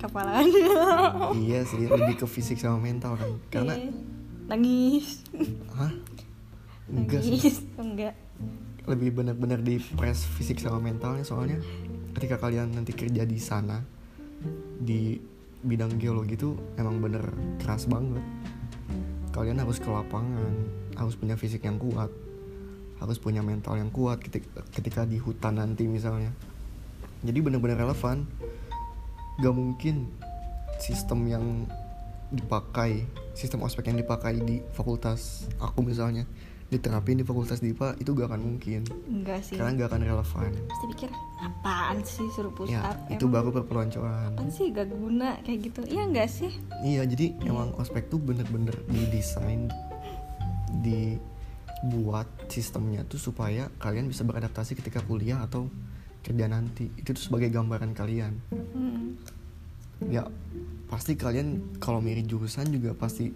kapalan 0.05 0.45
iya 1.49 1.65
sih 1.65 1.89
lebih 1.89 2.21
ke 2.21 2.27
fisik 2.29 2.61
sama 2.61 2.77
mental 2.77 3.17
kan. 3.17 3.31
Karena 3.49 3.75
Iya. 3.81 3.91
nangis. 4.45 5.25
Hah? 5.73 5.93
Enggak 6.93 7.25
sih. 7.25 7.33
Nangis 7.33 7.57
enggak. 7.81 8.15
Lebih 8.85 9.17
benar-benar 9.17 9.65
di 9.65 9.81
press 9.81 10.29
fisik 10.29 10.61
sama 10.61 10.77
mentalnya 10.77 11.25
soalnya 11.25 11.57
ketika 12.13 12.37
kalian 12.37 12.77
nanti 12.77 12.93
kerja 12.93 13.25
di 13.25 13.41
sana 13.41 13.81
di 14.79 15.17
bidang 15.65 15.97
geologi 15.97 16.37
itu 16.37 16.53
emang 16.77 17.01
bener 17.01 17.25
keras 17.57 17.89
banget. 17.89 18.21
Kalian 19.33 19.65
harus 19.65 19.81
ke 19.81 19.89
lapangan 19.89 20.53
harus 20.95 21.17
punya 21.17 21.35
fisik 21.35 21.65
yang 21.65 21.81
kuat 21.81 22.13
harus 23.03 23.19
punya 23.19 23.43
mental 23.43 23.75
yang 23.75 23.91
kuat 23.91 24.23
ketika, 24.23 24.63
ketika 24.71 25.03
di 25.05 25.17
hutan 25.19 25.57
nanti 25.57 25.89
misalnya. 25.89 26.31
Jadi 27.25 27.41
bener-bener 27.41 27.81
relevan 27.81 28.29
gak 29.41 29.55
mungkin 29.55 30.11
sistem 30.79 31.27
yang 31.27 31.45
dipakai 32.35 33.07
sistem 33.35 33.63
ospek 33.63 33.91
yang 33.91 33.99
dipakai 33.99 34.43
di 34.43 34.63
fakultas 34.75 35.47
aku 35.63 35.87
misalnya 35.87 36.27
diterapin 36.73 37.21
di 37.21 37.25
fakultas 37.27 37.63
DIPA 37.63 38.01
itu 38.03 38.11
gak 38.17 38.35
akan 38.35 38.43
mungkin. 38.43 38.83
Enggak 39.07 39.47
sih. 39.47 39.55
Karena 39.55 39.79
gak 39.79 39.95
akan 39.95 40.03
relevan. 40.03 40.51
Pasti 40.67 40.87
pikir 40.97 41.11
apaan 41.39 41.99
sih 42.03 42.27
suruh 42.35 42.51
push 42.51 42.73
ya 42.73 42.83
up? 42.83 42.99
itu 43.13 43.31
Emang 43.31 43.47
baru 43.47 43.63
perpeloncoan. 43.63 44.35
apaan 44.35 44.51
sih 44.51 44.75
gak 44.75 44.91
guna 44.91 45.39
kayak 45.47 45.71
gitu? 45.71 45.81
Iya 45.87 46.03
enggak 46.09 46.29
sih. 46.33 46.51
Iya 46.83 47.07
jadi 47.07 47.37
emang 47.47 47.77
ospek 47.79 48.11
tuh 48.11 48.19
bener-bener 48.19 48.75
didesain 48.91 49.71
dibuat 50.83 52.27
sistemnya 52.51 53.07
tuh 53.07 53.23
supaya 53.23 53.71
kalian 53.79 54.11
bisa 54.11 54.27
beradaptasi 54.27 54.75
ketika 54.75 55.05
kuliah 55.05 55.45
atau 55.45 55.71
kerja 56.25 56.49
nanti. 56.49 56.89
Itu 56.97 57.13
tuh 57.13 57.23
sebagai 57.29 57.53
gambaran 57.53 57.93
kalian. 57.93 58.33
Hmm. 58.51 59.21
ya 60.11 60.27
pasti 60.91 61.15
kalian 61.15 61.79
kalau 61.79 62.03
milih 62.03 62.27
jurusan 62.27 62.69
juga 62.69 62.93
pasti 62.93 63.31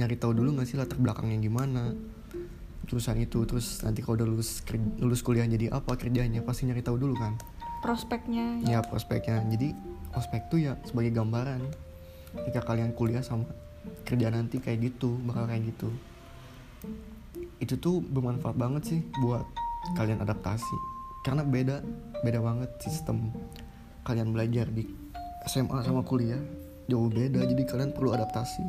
nyari 0.00 0.16
tahu 0.18 0.34
dulu 0.34 0.56
nggak 0.56 0.66
sih 0.66 0.78
latar 0.78 0.96
belakangnya 0.96 1.42
gimana? 1.42 1.92
Jurusan 2.86 3.18
itu 3.18 3.42
terus 3.44 3.82
nanti 3.82 4.00
kalau 4.00 4.16
udah 4.22 4.28
lulus 4.28 4.62
lulus 5.02 5.20
kuliah 5.20 5.44
jadi 5.44 5.74
apa 5.74 5.98
kerjanya 5.98 6.40
pasti 6.46 6.70
nyari 6.70 6.80
tahu 6.80 6.96
dulu 6.96 7.14
kan? 7.18 7.34
Prospeknya 7.84 8.62
ya 8.64 8.80
prospeknya. 8.80 9.42
Jadi 9.52 9.74
ospek 10.16 10.48
tuh 10.48 10.62
ya 10.62 10.78
sebagai 10.86 11.12
gambaran. 11.12 11.60
Ketika 12.36 12.64
kalian 12.64 12.92
kuliah 12.96 13.24
sama 13.24 13.46
kerja 14.02 14.32
nanti 14.32 14.58
kayak 14.58 14.92
gitu 14.92 15.18
bakal 15.28 15.46
kayak 15.46 15.70
gitu. 15.70 15.88
Itu 17.60 17.74
tuh 17.78 18.00
bermanfaat 18.00 18.56
banget 18.56 18.82
sih 18.96 19.00
buat 19.22 19.44
kalian 19.94 20.18
adaptasi 20.18 20.76
karena 21.26 21.42
beda 21.42 21.82
beda 22.22 22.38
banget 22.38 22.70
sistem 22.78 23.34
kalian 24.06 24.30
belajar 24.30 24.70
di 24.70 24.86
SMA 25.50 25.82
sama 25.82 26.06
kuliah. 26.06 26.38
Jauh 26.86 27.10
beda 27.10 27.42
jadi 27.42 27.66
kalian 27.66 27.90
perlu 27.90 28.14
adaptasi. 28.14 28.62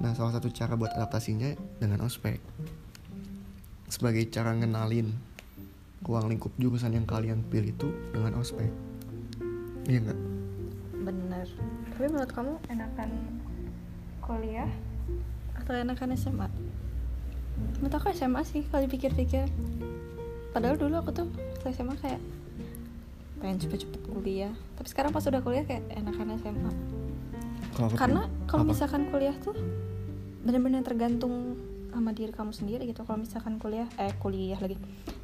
Nah 0.00 0.16
salah 0.16 0.40
satu 0.40 0.48
cara 0.48 0.80
buat 0.80 0.96
adaptasinya 0.96 1.52
dengan 1.76 2.08
ospek. 2.08 2.40
Sebagai 3.92 4.24
cara 4.32 4.56
ngenalin 4.56 5.12
ruang 6.00 6.32
lingkup 6.32 6.56
jurusan 6.56 6.96
yang 6.96 7.04
kalian 7.04 7.44
pilih 7.52 7.76
itu 7.76 7.92
dengan 8.16 8.40
ospek. 8.40 8.72
Iya 9.84 10.08
nggak? 10.08 10.18
Bener. 11.04 11.46
Tapi 11.92 12.06
menurut 12.08 12.32
kamu 12.32 12.52
enakan 12.72 13.10
kuliah? 14.24 14.72
Atau 15.52 15.76
enakan 15.76 16.16
SMA 16.16 16.48
menurut 17.80 17.94
aku 17.96 18.12
SMA 18.16 18.42
sih 18.44 18.64
kalau 18.68 18.84
dipikir-pikir 18.88 19.48
padahal 20.50 20.76
dulu 20.76 20.94
aku 20.98 21.10
tuh 21.12 21.26
waktu 21.30 21.70
SMA 21.72 21.94
kayak 21.98 22.20
pengen 23.40 23.56
cepet-cepet 23.56 24.00
kuliah. 24.04 24.52
Tapi 24.76 24.88
sekarang 24.88 25.10
pas 25.10 25.24
udah 25.24 25.40
kuliah 25.40 25.64
kayak 25.64 25.84
enakan 25.90 26.36
SMA 26.36 26.70
tuh? 26.70 26.88
karena 27.96 28.28
kalau 28.44 28.66
misalkan 28.66 29.08
kuliah 29.08 29.32
tuh 29.40 29.56
bener-bener 30.44 30.84
tergantung 30.84 31.56
sama 31.88 32.12
diri 32.12 32.28
kamu 32.28 32.52
sendiri 32.52 32.84
gitu. 32.84 33.06
Kalau 33.08 33.16
misalkan 33.16 33.56
kuliah 33.56 33.88
eh 33.96 34.12
kuliah 34.20 34.60
lagi. 34.60 34.76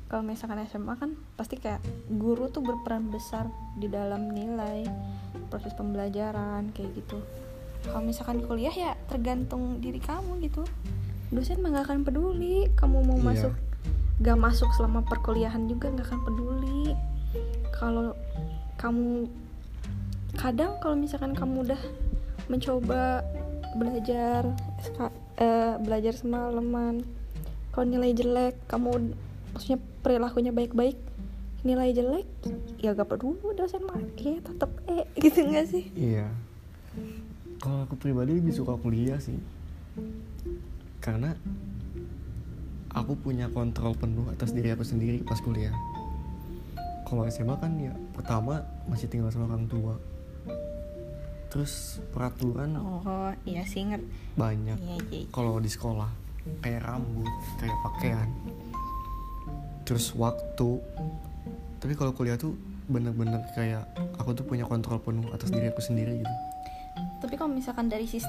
Kalau 0.06 0.23
misalkan 0.23 0.62
SMA 0.64 0.95
kan 0.97 1.18
pasti 1.35 1.59
kayak 1.59 1.83
guru 2.09 2.49
tuh 2.49 2.62
berperan 2.62 3.11
besar 3.11 3.50
di 3.76 3.90
dalam 3.90 4.30
nilai 4.30 4.87
proses 5.50 5.75
pembelajaran 5.75 6.71
kayak 6.73 6.97
gitu. 6.97 7.18
Kalau 7.85 8.02
misalkan 8.02 8.40
kuliah 8.40 8.73
ya 8.73 8.90
tergantung 9.11 9.83
diri 9.83 10.00
kamu 10.00 10.40
gitu. 10.40 10.62
Dosen 11.28 11.59
mah 11.59 11.75
gak 11.75 11.90
akan 11.90 12.06
peduli 12.06 12.71
kamu 12.78 13.02
mau 13.02 13.18
Iya. 13.18 13.26
masuk 13.26 13.52
gak 14.20 14.38
masuk 14.40 14.70
selama 14.73 15.04
perkuliahan 15.04 15.68
juga 15.68 15.92
gak 15.92 16.08
akan 16.08 16.20
peduli 16.25 16.96
kalau 17.76 18.16
kamu 18.80 19.28
kadang 20.37 20.76
kalau 20.80 20.96
misalkan 20.96 21.37
kamu 21.37 21.68
udah 21.68 21.82
mencoba 22.49 23.20
belajar 23.76 24.49
eh, 25.37 25.75
belajar 25.80 26.16
semalaman 26.16 27.04
kalau 27.73 27.87
nilai 27.88 28.16
jelek 28.16 28.56
kamu 28.68 29.12
maksudnya 29.52 29.78
perilakunya 30.00 30.52
baik-baik 30.52 30.96
nilai 31.66 31.92
jelek 31.92 32.28
ya 32.80 32.96
gak 32.96 33.11
peduli 33.11 33.52
dosen 33.52 33.85
mah 33.85 34.00
ya 34.16 34.40
tetap 34.40 34.70
eh 34.88 35.04
gitu 35.25 35.44
gak 35.50 35.66
sih 35.68 35.85
Iya. 35.92 36.28
Kalau 37.61 37.85
aku 37.88 37.96
pribadi 37.96 38.37
lebih 38.37 38.52
suka 38.52 38.76
kuliah 38.76 39.16
sih. 39.20 39.37
Karena 41.00 41.37
aku 42.97 43.12
punya 43.21 43.53
kontrol 43.53 43.93
penuh 43.93 44.25
atas 44.33 44.57
diri 44.57 44.73
aku 44.73 44.81
sendiri 44.81 45.21
pas 45.21 45.37
kuliah. 45.45 45.76
Kalau 47.05 47.29
SMA 47.29 47.55
kan 47.61 47.76
ya 47.76 47.93
pertama 48.17 48.65
masih 48.88 49.07
tinggal 49.12 49.29
sama 49.29 49.53
orang 49.53 49.69
tua. 49.69 50.00
Terus 51.53 52.03
peraturan 52.11 52.81
oh 52.81 53.31
iya 53.45 53.62
sih 53.69 53.85
ngerti 53.85 54.09
banyak. 54.35 54.79
iya 54.81 54.97
iya 55.12 55.29
Kalau 55.29 55.61
di 55.61 55.69
sekolah 55.69 56.09
kayak 56.65 56.83
rambut, 56.88 57.29
kayak 57.61 57.76
pakaian. 57.85 58.29
Terus 59.85 60.17
waktu. 60.17 60.81
Tapi 61.79 61.93
kalau 61.95 62.17
kuliah 62.17 62.41
tuh 62.41 62.57
bener-bener 62.88 63.45
kayak 63.55 63.87
aku 64.19 64.35
tuh 64.35 64.47
punya 64.47 64.62
kontrol 64.67 65.03
penuh 65.03 65.26
atas 65.35 65.50
diri 65.50 65.71
aku 65.71 65.83
sendiri 65.83 66.23
gitu. 66.23 66.35
tapi 67.19 67.35
kalau 67.35 67.50
misalkan 67.50 67.91
dari 67.91 68.07
sis 68.07 68.23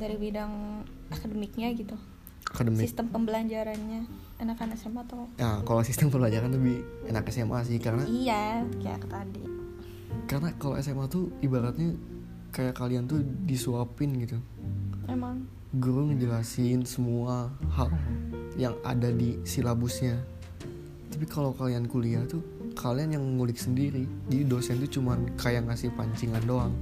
dari 0.00 0.16
bidang 0.16 0.82
akademiknya 1.12 1.68
gitu 1.76 2.00
Akademik. 2.50 2.82
sistem 2.82 3.06
pembelajarannya 3.14 4.10
enakan 4.42 4.74
SMA 4.74 5.00
atau 5.06 5.30
Nah, 5.38 5.62
kalau 5.62 5.86
sistem 5.86 6.10
pembelajaran 6.10 6.50
lebih 6.50 6.82
enak 7.06 7.30
SMA 7.30 7.62
sih 7.62 7.78
karena 7.78 8.02
iya 8.10 8.66
kayak 8.82 9.06
tadi 9.06 9.44
karena 10.26 10.50
kalau 10.58 10.74
SMA 10.78 11.06
tuh 11.06 11.30
ibaratnya 11.42 11.94
kayak 12.50 12.74
kalian 12.74 13.06
tuh 13.06 13.22
disuapin 13.46 14.14
gitu. 14.18 14.38
emang 15.06 15.46
Guru 15.70 16.10
ngejelasin 16.10 16.82
semua 16.82 17.54
hal 17.78 17.94
yang 18.58 18.74
ada 18.82 19.14
di 19.14 19.38
silabusnya. 19.46 20.18
Tapi 21.14 21.26
kalau 21.30 21.54
kalian 21.54 21.86
kuliah 21.86 22.26
tuh 22.26 22.42
kalian 22.74 23.14
yang 23.14 23.24
ngulik 23.38 23.54
sendiri. 23.54 24.02
Jadi 24.26 24.42
dosen 24.50 24.82
tuh 24.82 24.98
cuman 24.98 25.30
kayak 25.38 25.70
ngasih 25.70 25.94
pancingan 25.94 26.42
doang, 26.42 26.74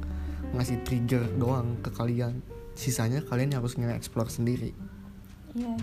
ngasih 0.56 0.80
trigger 0.88 1.24
doang 1.36 1.76
ke 1.84 1.92
kalian. 1.92 2.40
Sisanya 2.72 3.20
kalian 3.28 3.52
harus 3.52 3.76
nge-explore 3.76 4.32
sendiri. 4.32 4.72
Iya 5.58 5.74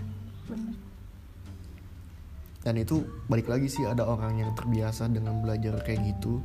bener 0.48 0.76
dan 2.66 2.82
itu 2.82 3.06
balik 3.30 3.46
lagi 3.46 3.70
sih 3.70 3.86
ada 3.86 4.02
orang 4.02 4.42
yang 4.42 4.52
terbiasa 4.58 5.06
dengan 5.14 5.38
belajar 5.46 5.78
kayak 5.86 6.02
gitu 6.18 6.42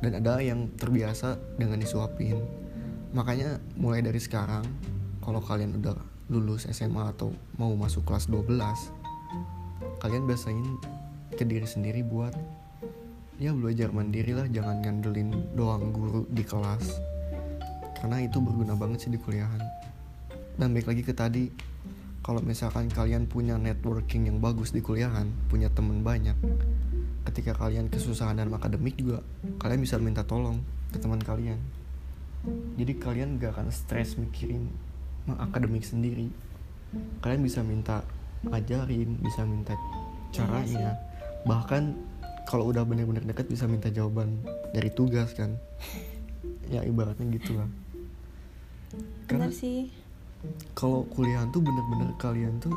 dan 0.00 0.18
ada 0.18 0.40
yang 0.40 0.72
terbiasa 0.80 1.36
dengan 1.60 1.76
disuapin. 1.76 2.40
Makanya 3.12 3.60
mulai 3.76 4.00
dari 4.00 4.16
sekarang 4.16 4.64
kalau 5.20 5.44
kalian 5.44 5.76
udah 5.76 5.94
lulus 6.32 6.64
SMA 6.72 7.12
atau 7.12 7.36
mau 7.60 7.76
masuk 7.76 8.08
kelas 8.08 8.32
12 8.32 8.48
kalian 10.00 10.24
biasain 10.24 10.66
ke 11.36 11.44
diri 11.44 11.68
sendiri 11.68 12.00
buat 12.00 12.32
ya 13.38 13.54
belajar 13.54 13.92
mandiri 13.94 14.32
lah 14.34 14.48
jangan 14.48 14.80
ngandelin 14.80 15.52
doang 15.52 15.92
guru 15.92 16.24
di 16.32 16.48
kelas. 16.48 16.96
Karena 18.00 18.24
itu 18.24 18.40
berguna 18.40 18.72
banget 18.74 19.06
sih 19.06 19.12
di 19.12 19.20
kuliahan. 19.20 19.60
Dan 20.56 20.72
balik 20.74 20.90
lagi 20.90 21.04
ke 21.04 21.14
tadi 21.14 21.46
kalau 22.22 22.38
misalkan 22.38 22.86
kalian 22.86 23.26
punya 23.26 23.58
networking 23.58 24.30
yang 24.30 24.38
bagus 24.38 24.70
di 24.70 24.78
kuliahan, 24.78 25.26
punya 25.50 25.66
temen 25.74 26.06
banyak, 26.06 26.38
ketika 27.26 27.58
kalian 27.58 27.90
kesusahan 27.90 28.38
dalam 28.38 28.54
akademik 28.54 28.94
juga, 28.94 29.26
kalian 29.58 29.82
bisa 29.82 29.98
minta 29.98 30.22
tolong 30.22 30.62
ke 30.94 31.02
teman 31.02 31.18
kalian. 31.18 31.58
Jadi 32.78 32.92
kalian 32.98 33.42
gak 33.42 33.58
akan 33.58 33.74
stres 33.74 34.14
mikirin 34.18 34.70
akademik 35.34 35.82
sendiri. 35.82 36.30
Kalian 37.22 37.42
bisa 37.42 37.66
minta 37.66 38.06
ngajarin, 38.46 39.18
bisa 39.18 39.42
minta 39.42 39.74
caranya. 40.30 40.98
Bahkan 41.42 41.82
kalau 42.46 42.70
udah 42.70 42.86
bener-bener 42.86 43.22
deket 43.26 43.50
bisa 43.50 43.66
minta 43.66 43.90
jawaban 43.90 44.42
dari 44.70 44.94
tugas 44.94 45.34
kan. 45.34 45.58
Ya 46.70 46.86
ibaratnya 46.86 47.26
gitu 47.34 47.58
lah. 47.58 47.70
Karena 49.26 49.50
bener 49.50 49.54
sih 49.54 50.01
kalau 50.74 51.06
kuliahan 51.14 51.48
tuh 51.54 51.62
bener-bener 51.62 52.10
kalian 52.18 52.58
tuh 52.58 52.74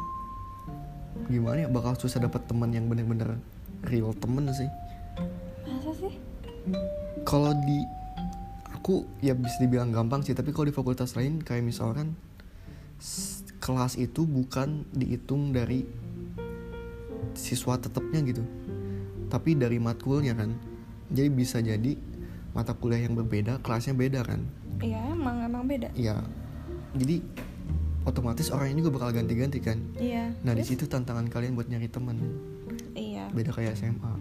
gimana 1.32 1.66
ya? 1.66 1.70
Bakal 1.72 1.98
susah 1.98 2.22
dapat 2.22 2.46
teman 2.46 2.70
yang 2.70 2.86
bener-bener 2.86 3.40
real 3.90 4.14
temen 4.18 4.50
sih. 4.54 4.70
Masa 5.66 5.92
sih? 5.98 6.14
Kalau 7.26 7.54
di 7.66 7.80
aku 8.70 9.02
ya 9.26 9.34
bisa 9.34 9.58
dibilang 9.66 9.90
gampang 9.90 10.22
sih 10.22 10.38
tapi 10.38 10.54
kalau 10.54 10.70
di 10.70 10.76
fakultas 10.76 11.18
lain 11.18 11.42
kayak 11.42 11.66
misalkan 11.66 12.14
kelas 13.58 13.98
itu 13.98 14.30
bukan 14.30 14.86
dihitung 14.94 15.50
dari 15.50 15.90
siswa 17.34 17.82
tetapnya 17.82 18.22
gitu 18.22 18.46
tapi 19.34 19.58
dari 19.58 19.82
matkulnya 19.82 20.38
kan. 20.38 20.54
Jadi 21.10 21.30
bisa 21.34 21.62
jadi 21.62 21.98
mata 22.54 22.78
kuliah 22.78 23.02
yang 23.02 23.18
berbeda 23.18 23.62
kelasnya 23.66 23.98
beda 23.98 24.22
kan. 24.22 24.46
Iya 24.86 25.02
emang 25.10 25.42
emang 25.42 25.66
beda. 25.66 25.90
Ya 25.98 26.22
jadi 26.96 27.20
otomatis 28.06 28.54
orangnya 28.54 28.86
juga 28.86 29.02
bakal 29.02 29.10
ganti-ganti 29.18 29.60
kan? 29.60 29.82
Iya. 29.98 30.30
Nah 30.46 30.54
di 30.54 30.62
situ 30.62 30.86
tantangan 30.86 31.26
kalian 31.28 31.58
buat 31.58 31.66
nyari 31.66 31.90
teman. 31.90 32.22
Iya. 32.94 33.28
Beda 33.34 33.52
kayak 33.52 33.76
SMA. 33.76 34.14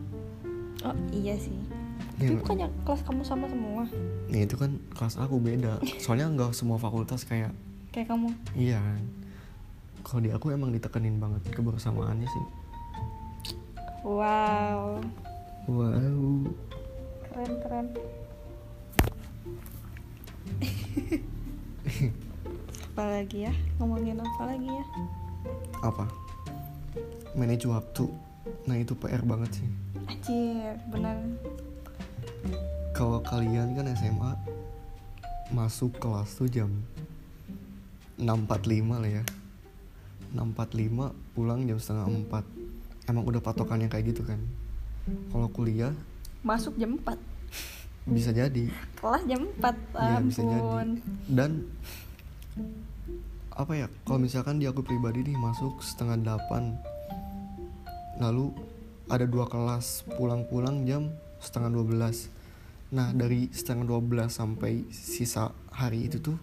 oh 0.84 0.96
iya 1.12 1.36
sih. 1.36 1.56
Ya, 2.20 2.28
tapi 2.30 2.40
bukannya 2.44 2.68
kelas 2.84 3.00
kamu 3.06 3.22
sama 3.24 3.46
semua? 3.48 3.82
Nah 4.28 4.40
itu 4.40 4.56
kan 4.56 4.76
kelas 4.96 5.16
aku 5.20 5.40
beda. 5.40 5.80
Soalnya 6.02 6.28
nggak 6.32 6.52
semua 6.56 6.80
fakultas 6.80 7.24
kayak 7.28 7.52
kayak 7.92 8.08
kamu? 8.08 8.32
Iya. 8.56 8.80
Kalau 10.04 10.20
di 10.20 10.28
aku 10.32 10.52
emang 10.52 10.72
ditekenin 10.72 11.16
banget 11.20 11.40
kebersamaannya 11.52 12.28
sih. 12.28 12.44
wow. 14.04 15.00
Wow. 15.64 16.52
keren 17.24 17.56
keren 17.64 17.88
apa 22.94 23.10
lagi 23.10 23.42
ya? 23.42 23.52
Ngomongin 23.82 24.22
apa 24.22 24.54
lagi 24.54 24.70
ya? 24.70 24.84
Apa? 25.82 26.06
Manage 27.34 27.66
waktu. 27.66 28.06
Nah 28.70 28.78
itu 28.78 28.94
PR 28.94 29.18
banget 29.26 29.50
sih. 29.58 29.66
anjir 30.06 30.78
bener 30.94 31.18
Kalau 32.94 33.18
kalian 33.18 33.74
kan 33.74 33.90
SMA 33.98 34.38
masuk 35.50 35.90
kelas 35.98 36.38
tuh 36.38 36.46
jam 36.46 36.70
6.45 38.14 38.86
lah 38.86 39.10
ya. 39.10 39.26
6.45 40.38 41.34
pulang 41.34 41.66
jam 41.66 41.78
setengah 41.82 42.06
4 42.30 43.10
Emang 43.10 43.26
udah 43.26 43.42
patokannya 43.42 43.90
kayak 43.90 44.14
gitu 44.14 44.22
kan? 44.22 44.38
Kalau 45.34 45.50
kuliah? 45.50 45.90
Masuk 46.46 46.78
jam 46.78 46.94
4 47.02 47.18
bisa 48.06 48.30
jadi. 48.30 48.70
Kelas 49.02 49.22
jam 49.26 49.50
4 49.58 49.98
Iya 49.98 50.18
bisa 50.22 50.46
jadi. 50.46 50.62
Dan 51.26 51.66
Apa 53.54 53.72
ya 53.74 53.86
Kalau 54.06 54.18
misalkan 54.22 54.58
di 54.58 54.66
aku 54.66 54.82
pribadi 54.82 55.22
nih 55.26 55.36
masuk 55.38 55.82
setengah 55.82 56.16
8 56.18 58.22
Lalu 58.22 58.52
ada 59.10 59.26
dua 59.28 59.46
kelas 59.50 60.04
pulang-pulang 60.16 60.86
jam 60.86 61.10
setengah 61.42 61.70
12 61.82 62.30
Nah 62.94 63.12
dari 63.14 63.48
setengah 63.50 63.86
12 63.90 64.30
sampai 64.30 64.84
sisa 64.90 65.50
hari 65.74 66.06
itu 66.06 66.18
tuh 66.22 66.38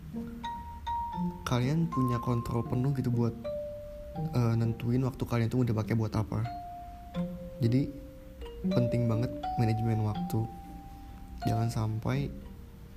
Kalian 1.46 1.88
punya 1.92 2.18
kontrol 2.24 2.64
penuh 2.66 2.96
gitu 2.96 3.12
buat 3.12 3.36
eh, 4.36 4.54
Nentuin 4.58 5.04
waktu 5.06 5.24
kalian 5.24 5.50
tuh 5.52 5.64
udah 5.64 5.76
pakai 5.76 5.94
buat 5.94 6.14
apa. 6.16 6.42
Jadi 7.62 7.86
penting 8.72 9.06
banget 9.06 9.32
manajemen 9.60 10.02
waktu. 10.06 10.40
Jangan 11.46 11.70
sampai 11.70 12.30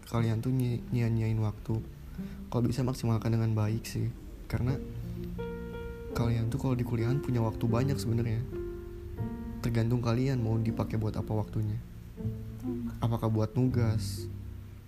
kalian 0.08 0.40
tuh 0.44 0.52
nyia-nyiain 0.52 1.40
waktu 1.40 1.80
Kalau 2.48 2.62
bisa 2.64 2.86
maksimalkan 2.86 3.34
dengan 3.34 3.50
baik 3.54 3.84
sih. 3.86 4.08
Karena 4.46 4.78
kalian 6.14 6.46
tuh 6.48 6.62
kalau 6.62 6.78
di 6.78 6.86
kuliahan 6.86 7.18
punya 7.18 7.42
waktu 7.42 7.64
banyak 7.66 7.98
sebenarnya. 7.98 8.40
Tergantung 9.64 10.04
kalian 10.04 10.38
mau 10.44 10.54
dipakai 10.60 11.00
buat 11.00 11.16
apa 11.18 11.32
waktunya. 11.34 11.80
Apakah 13.02 13.28
buat 13.32 13.52
nugas 13.58 14.30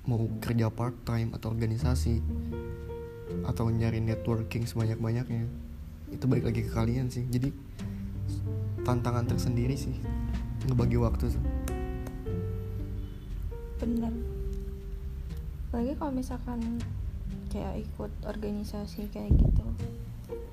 mau 0.06 0.22
kerja 0.38 0.70
part 0.70 0.94
time 1.02 1.34
atau 1.34 1.50
organisasi 1.50 2.22
atau 3.42 3.66
nyari 3.66 3.98
networking 3.98 4.62
sebanyak 4.62 5.02
banyaknya 5.02 5.50
itu 6.14 6.24
balik 6.30 6.46
lagi 6.46 6.62
ke 6.62 6.70
kalian 6.70 7.10
sih. 7.10 7.26
Jadi 7.26 7.50
tantangan 8.86 9.26
tersendiri 9.26 9.74
sih 9.74 9.98
ngebagi 10.70 10.98
waktu 10.98 11.34
tuh. 11.34 11.44
Bener. 13.82 14.14
Lagi 15.74 15.92
kalau 15.98 16.12
misalkan 16.14 16.78
kayak 17.56 17.88
ikut 17.88 18.12
organisasi 18.28 19.08
kayak 19.08 19.32
gitu. 19.32 19.66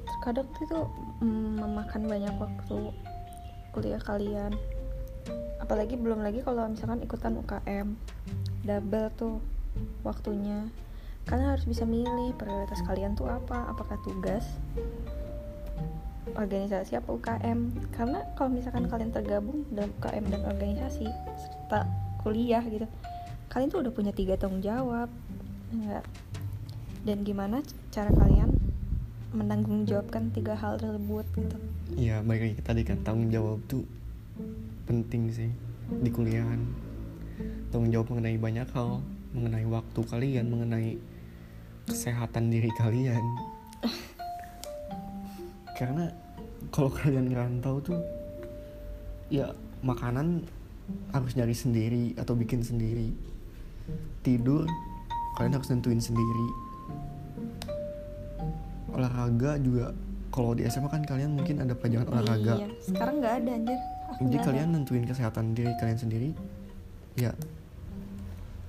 Terkadang 0.08 0.48
itu 0.56 0.80
mm, 1.20 1.60
memakan 1.60 2.08
banyak 2.08 2.36
waktu 2.40 2.78
kuliah 3.76 4.00
kalian. 4.00 4.56
Apalagi 5.60 6.00
belum 6.00 6.24
lagi 6.24 6.40
kalau 6.40 6.72
misalkan 6.72 7.04
ikutan 7.04 7.36
UKM 7.44 8.00
double 8.64 9.12
tuh 9.20 9.44
waktunya. 10.08 10.72
Kalian 11.28 11.56
harus 11.56 11.68
bisa 11.68 11.84
milih 11.84 12.36
prioritas 12.40 12.80
kalian 12.88 13.16
tuh 13.20 13.28
apa 13.28 13.68
apakah 13.72 14.00
tugas 14.04 14.48
organisasi 16.40 16.98
apa 16.98 17.10
UKM 17.14 17.60
karena 17.94 18.24
kalau 18.40 18.50
misalkan 18.56 18.88
kalian 18.88 19.12
tergabung 19.12 19.68
dalam 19.70 19.92
UKM 20.00 20.24
dan 20.32 20.42
organisasi 20.48 21.08
serta 21.36 21.86
kuliah 22.24 22.64
gitu 22.66 22.88
kalian 23.52 23.70
tuh 23.70 23.86
udah 23.86 23.94
punya 23.94 24.12
tiga 24.16 24.34
tanggung 24.40 24.64
jawab 24.64 25.12
enggak 25.70 26.06
dan 27.04 27.28
gimana 27.28 27.60
cara 27.92 28.10
kalian 28.12 28.56
menanggung 29.36 29.84
jawabkan 29.84 30.32
tiga 30.32 30.56
hal 30.56 30.80
tersebut 30.80 31.26
gitu 31.36 31.58
Iya, 31.94 32.26
baik 32.26 32.42
lagi 32.42 32.56
tadi 32.66 32.82
kan 32.82 32.98
tanggung 33.06 33.30
jawab 33.30 33.62
tuh 33.70 33.86
penting 34.90 35.30
sih 35.30 35.52
di 36.02 36.10
kuliahan. 36.10 36.58
Tanggung 37.70 37.94
jawab 37.94 38.10
mengenai 38.14 38.38
banyak 38.42 38.66
hal, 38.74 39.04
mengenai 39.36 39.66
waktu 39.70 40.02
kalian, 40.10 40.46
mengenai 40.50 40.98
kesehatan 41.86 42.50
diri 42.50 42.72
kalian. 42.82 43.22
Karena 45.78 46.10
kalau 46.74 46.90
kalian 46.90 47.30
ngerantau 47.30 47.78
tuh 47.84 48.02
ya 49.30 49.54
makanan 49.86 50.50
harus 51.14 51.38
nyari 51.38 51.54
sendiri 51.54 52.06
atau 52.18 52.34
bikin 52.34 52.66
sendiri. 52.66 53.14
Tidur 54.26 54.66
kalian 55.38 55.54
harus 55.54 55.70
nentuin 55.70 56.02
sendiri. 56.02 56.63
Olahraga 58.90 59.58
juga 59.58 59.90
kalau 60.30 60.54
di 60.54 60.66
SMA 60.66 60.86
kan 60.88 61.02
kalian 61.02 61.34
mungkin 61.34 61.62
ada 61.62 61.74
pelajaran 61.74 62.06
olahraga. 62.08 62.54
iya 62.58 62.68
sekarang 62.80 63.16
nggak 63.22 63.36
ada 63.42 63.52
anjir 63.54 63.80
Aku 64.14 64.30
Jadi 64.30 64.38
kalian 64.40 64.68
ada. 64.70 64.76
nentuin 64.78 65.06
kesehatan 65.06 65.58
diri 65.58 65.74
kalian 65.78 65.98
sendiri. 65.98 66.30
Ya. 67.18 67.34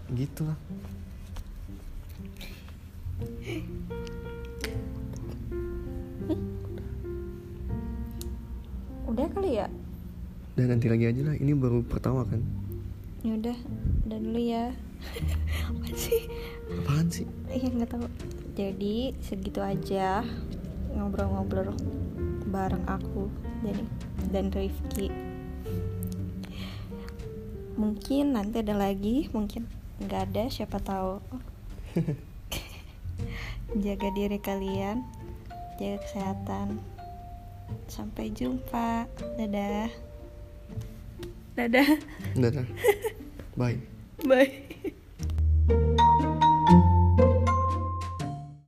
Gitu 0.08 0.40
lah. 0.42 0.56
udah 9.04 9.26
kali 9.30 9.60
ya 9.60 9.66
Dan 10.54 10.70
nanti 10.70 10.86
lagi 10.86 11.10
aja 11.10 11.22
lah. 11.26 11.34
Ini 11.34 11.50
baru 11.58 11.82
pertama 11.82 12.22
kan. 12.22 12.38
ya 13.26 13.34
udah 13.34 13.56
udah 14.06 14.18
dulu 14.22 14.38
ya 14.38 14.64
apa 15.68 15.86
sih? 15.94 16.22
Apaan 16.82 17.06
sih? 17.12 17.26
iya 17.54 17.68
nggak 17.70 17.90
tahu. 17.94 18.06
Jadi 18.54 19.14
segitu 19.22 19.60
aja 19.62 20.22
ngobrol-ngobrol 20.94 21.74
bareng 22.50 22.86
aku 22.86 23.30
dan 23.66 23.78
dan 24.30 24.46
Rifki. 24.54 25.10
Mungkin 27.74 28.38
nanti 28.38 28.62
ada 28.62 28.78
lagi 28.78 29.26
mungkin 29.34 29.66
nggak 30.02 30.20
ada 30.30 30.44
siapa 30.50 30.78
tahu. 30.78 31.18
Jaga 33.84 34.08
diri 34.14 34.38
kalian 34.38 35.02
jaga 35.78 35.98
kesehatan. 36.06 36.78
Sampai 37.90 38.30
jumpa. 38.30 39.10
Dadah. 39.38 39.90
Dadah. 41.58 41.88
Dadah. 42.38 42.66
Bye. 43.58 43.93
Bye 44.24 44.52